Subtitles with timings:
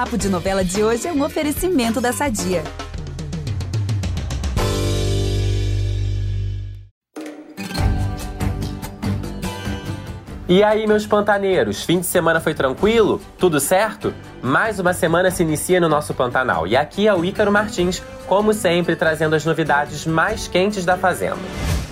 [0.00, 2.64] Papo de Novela de hoje é um oferecimento da Sadia.
[10.48, 13.20] E aí, meus pantaneiros, fim de semana foi tranquilo?
[13.36, 14.14] Tudo certo?
[14.40, 18.54] Mais uma semana se inicia no nosso Pantanal e aqui é o Ícaro Martins, como
[18.54, 21.36] sempre, trazendo as novidades mais quentes da Fazenda.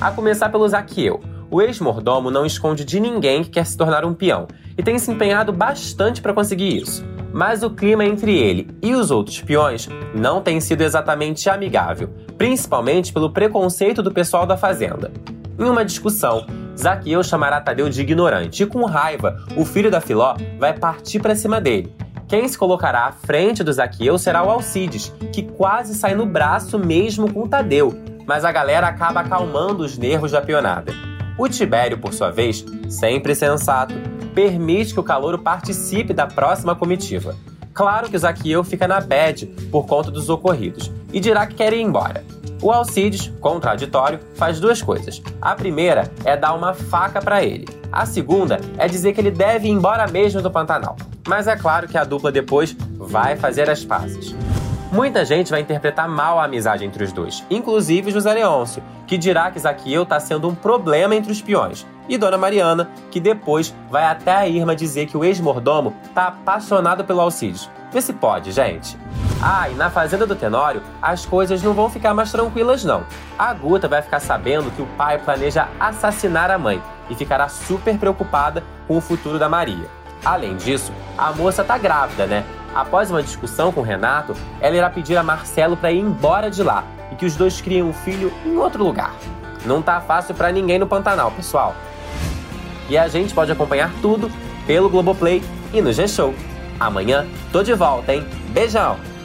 [0.00, 1.20] A começar pelo Zaqueu.
[1.50, 4.46] O ex-mordomo não esconde de ninguém que quer se tornar um peão
[4.78, 7.15] e tem se empenhado bastante para conseguir isso.
[7.36, 12.08] Mas o clima entre ele e os outros peões não tem sido exatamente amigável,
[12.38, 15.12] principalmente pelo preconceito do pessoal da fazenda.
[15.58, 20.34] Em uma discussão, Zaqueu chamará Tadeu de ignorante e, com raiva, o filho da Filó
[20.58, 21.94] vai partir para cima dele.
[22.26, 26.78] Quem se colocará à frente do Zaqueu será o Alcides, que quase sai no braço
[26.78, 27.94] mesmo com Tadeu,
[28.26, 30.94] mas a galera acaba acalmando os nervos da pionada.
[31.36, 33.94] O Tibério, por sua vez, sempre sensato,
[34.36, 37.34] permite que o calouro participe da próxima comitiva.
[37.72, 41.72] Claro que o Zaqueu fica na bad por conta dos ocorridos e dirá que quer
[41.72, 42.22] ir embora.
[42.60, 45.22] O Alcides, contraditório, faz duas coisas.
[45.40, 47.66] A primeira é dar uma faca para ele.
[47.90, 50.96] A segunda é dizer que ele deve ir embora mesmo do Pantanal.
[51.26, 54.34] Mas é claro que a dupla depois vai fazer as pazes.
[54.92, 59.50] Muita gente vai interpretar mal a amizade entre os dois, inclusive José Leôncio, que dirá
[59.50, 64.04] que Zaqueu está sendo um problema entre os peões, e Dona Mariana, que depois vai
[64.04, 67.70] até a Irma dizer que o ex-mordomo está apaixonado pelo Alcides.
[67.92, 68.96] Vê se pode, gente.
[69.42, 73.04] Ah, e na fazenda do Tenório, as coisas não vão ficar mais tranquilas, não.
[73.38, 77.98] A Guta vai ficar sabendo que o pai planeja assassinar a mãe e ficará super
[77.98, 79.86] preocupada com o futuro da Maria.
[80.24, 82.44] Além disso, a moça tá grávida, né?
[82.74, 86.62] Após uma discussão com o Renato, ela irá pedir a Marcelo para ir embora de
[86.62, 89.14] lá e que os dois criem um filho em outro lugar.
[89.64, 91.74] Não tá fácil para ninguém no Pantanal, pessoal.
[92.88, 94.30] E a gente pode acompanhar tudo
[94.66, 95.42] pelo Globoplay
[95.72, 96.34] e no G-Show.
[96.78, 98.24] Amanhã tô de volta, hein?
[98.50, 99.15] Beijão!